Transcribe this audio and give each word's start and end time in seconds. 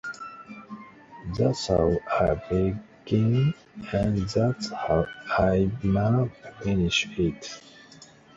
That's 1.37 1.67
how 1.67 1.99
I 2.09 2.33
began, 2.49 3.53
and 3.93 4.17
that's 4.17 4.69
how 4.71 5.05
I'mma 5.37 6.31
finish 6.63 7.07
it! 7.19 7.61